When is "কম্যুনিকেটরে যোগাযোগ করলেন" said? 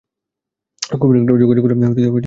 0.91-1.79